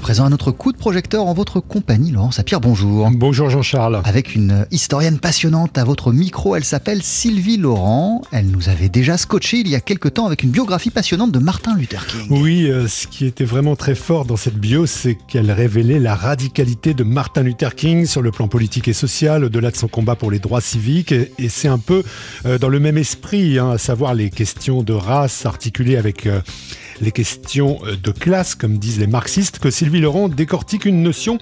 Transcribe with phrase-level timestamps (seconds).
[0.00, 2.58] à présent à notre coup de projecteur en votre compagnie, Laurent Sapir.
[2.58, 3.10] Bonjour.
[3.10, 4.00] Bonjour Jean-Charles.
[4.04, 8.22] Avec une historienne passionnante à votre micro, elle s'appelle Sylvie Laurent.
[8.32, 11.38] Elle nous avait déjà scotché il y a quelque temps avec une biographie passionnante de
[11.38, 12.28] Martin Luther King.
[12.30, 16.14] Oui, euh, ce qui était vraiment très fort dans cette bio, c'est qu'elle révélait la
[16.14, 20.16] radicalité de Martin Luther King sur le plan politique et social, au-delà de son combat
[20.16, 21.12] pour les droits civiques.
[21.12, 22.04] Et c'est un peu
[22.46, 26.40] euh, dans le même esprit, hein, à savoir les questions de race articulées avec euh,
[27.00, 31.38] les questions euh, de classe, comme disent les marxistes, que Sylvie Laurent décortique une notion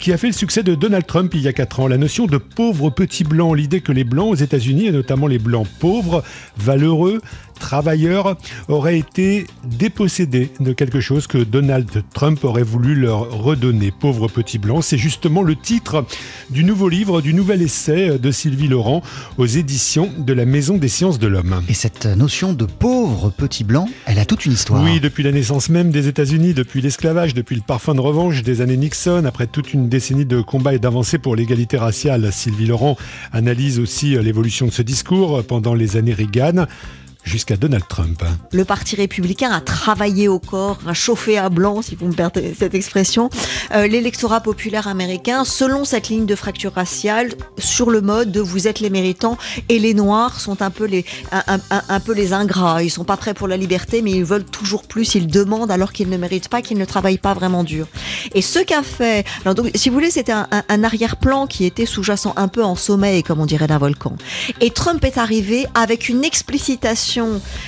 [0.00, 2.26] qui a fait le succès de Donald Trump il y a 4 ans, la notion
[2.26, 6.22] de pauvre petit blanc, l'idée que les blancs aux États-Unis, et notamment les blancs pauvres,
[6.56, 7.20] valeureux,
[7.62, 8.36] travailleurs
[8.68, 13.92] auraient été dépossédés de quelque chose que Donald Trump aurait voulu leur redonner.
[13.92, 16.04] Pauvres petits blancs, c'est justement le titre
[16.50, 19.02] du nouveau livre, du nouvel essai de Sylvie Laurent
[19.38, 21.62] aux éditions de la Maison des sciences de l'homme.
[21.68, 24.82] Et cette notion de pauvre petit blanc, elle a toute une histoire.
[24.82, 28.60] Oui, depuis la naissance même des États-Unis, depuis l'esclavage, depuis le parfum de revanche des
[28.60, 32.96] années Nixon, après toute une décennie de combats et d'avancées pour l'égalité raciale, Sylvie Laurent
[33.32, 36.66] analyse aussi l'évolution de ce discours pendant les années Reagan
[37.24, 38.22] jusqu'à Donald Trump.
[38.52, 42.54] Le Parti républicain a travaillé au corps, a chauffé à blanc, si vous me permettez
[42.58, 43.30] cette expression,
[43.74, 48.66] euh, l'électorat populaire américain selon cette ligne de fracture raciale sur le mode de vous
[48.66, 52.82] êtes les méritants et les noirs sont un peu les, un, peu les ingrats.
[52.82, 55.14] Ils sont pas prêts pour la liberté, mais ils veulent toujours plus.
[55.14, 57.86] Ils demandent alors qu'ils ne méritent pas, qu'ils ne travaillent pas vraiment dur.
[58.34, 62.48] Et ce qu'a fait, alors si vous voulez, c'était un arrière-plan qui était sous-jacent un
[62.48, 64.16] peu en sommeil, comme on dirait d'un volcan.
[64.60, 67.11] Et Trump est arrivé avec une explicitation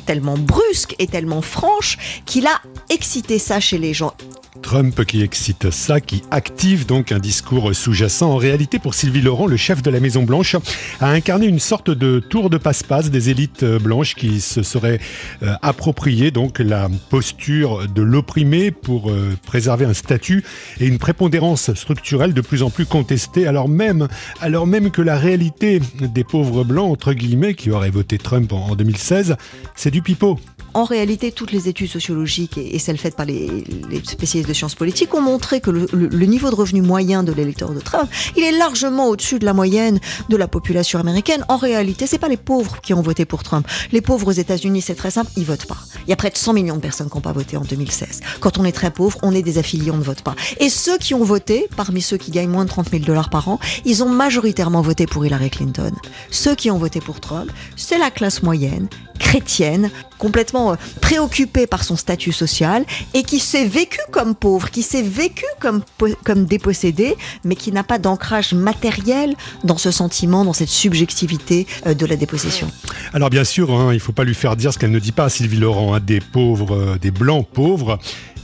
[0.07, 4.15] tellement brusque et tellement franche qu'il a excité ça chez les gens.
[4.63, 8.31] Trump qui excite ça, qui active donc un discours sous-jacent.
[8.31, 10.57] En réalité, pour Sylvie Laurent, le chef de la Maison Blanche,
[11.01, 15.01] a incarné une sorte de tour de passe-passe des élites blanches qui se seraient
[15.43, 20.45] euh, approprié donc la posture de l'opprimé pour euh, préserver un statut
[20.81, 24.09] et une prépondérance structurelle de plus en plus contestée, alors même,
[24.41, 28.75] alors même que la réalité des pauvres blancs entre guillemets qui auraient voté Trump en
[28.75, 29.37] 2016,
[29.75, 30.39] c'est du pipeau
[30.75, 33.65] en réalité, toutes les études sociologiques et, celles faites par les,
[34.05, 37.81] spécialistes de sciences politiques ont montré que le, niveau de revenu moyen de l'électeur de
[37.81, 41.45] Trump, il est largement au-dessus de la moyenne de la population américaine.
[41.49, 43.67] En réalité, c'est pas les pauvres qui ont voté pour Trump.
[43.93, 45.79] Les pauvres aux États-Unis, c'est très simple, ils votent pas.
[46.07, 48.21] Il y a près de 100 millions de personnes qui n'ont pas voté en 2016.
[48.41, 50.35] Quand on est très pauvre, on est des affiliés, on ne vote pas.
[50.59, 53.49] Et ceux qui ont voté, parmi ceux qui gagnent moins de 30 000 dollars par
[53.49, 55.93] an, ils ont majoritairement voté pour Hillary Clinton.
[56.31, 58.89] Ceux qui ont voté pour Trump, c'est la classe moyenne
[59.35, 62.85] chrétienne, complètement euh, préoccupée par son statut social
[63.15, 65.83] et qui s'est vécu comme pauvre, qui s'est vécu comme,
[66.23, 69.35] comme dépossédé, mais qui n'a pas d'ancrage matériel
[69.65, 72.71] dans ce sentiment, dans cette subjectivité euh, de la dépossession.
[73.13, 75.11] Alors bien sûr, hein, il ne faut pas lui faire dire ce qu'elle ne dit
[75.11, 77.99] pas, Sylvie Laurent, hein, des pauvres, euh, des blancs pauvres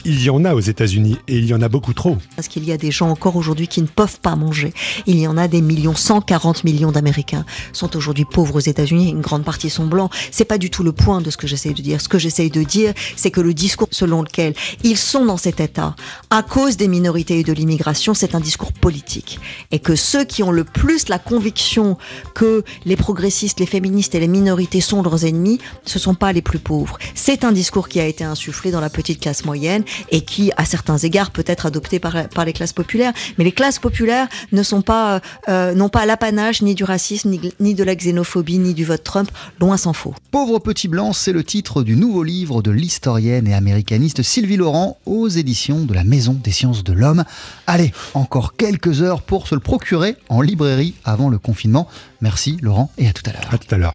[0.05, 2.17] il y en a aux États-Unis et il y en a beaucoup trop.
[2.37, 4.73] Parce qu'il y a des gens encore aujourd'hui qui ne peuvent pas manger.
[5.07, 9.11] Il y en a des millions, 140 millions d'Américains sont aujourd'hui pauvres aux États-Unis.
[9.11, 10.11] Une grande partie sont blancs.
[10.31, 12.01] C'est pas du tout le point de ce que j'essaie de dire.
[12.01, 15.61] Ce que j'essaie de dire, c'est que le discours selon lequel ils sont dans cet
[15.61, 15.95] état
[16.31, 19.39] à cause des minorités et de l'immigration, c'est un discours politique.
[19.71, 21.97] Et que ceux qui ont le plus la conviction
[22.35, 26.43] que les progressistes, les féministes et les minorités sont leurs ennemis, ce sont pas les
[26.43, 26.99] plus pauvres.
[27.15, 30.65] C'est un discours qui a été insufflé dans la petite classe moyenne et qui, à
[30.65, 33.13] certains égards, peut être adopté par, par les classes populaires.
[33.39, 37.41] Mais les classes populaires ne sont pas, euh, n'ont pas l'apanage ni du racisme, ni,
[37.61, 39.31] ni de la xénophobie, ni du vote Trump.
[39.61, 40.15] Loin s'en faut.
[40.31, 44.99] Pauvre petit blanc, c'est le titre du nouveau livre de l'historienne et américaniste Sylvie Laurent
[45.07, 47.25] aux éditions de la Maison des sciences de l'homme.
[47.67, 51.89] Allez, encore quelques heures pour se le procurer en librairie avant le confinement.
[52.21, 53.49] Merci Laurent et à tout à l'heure.
[53.53, 53.93] À tout à l'heure.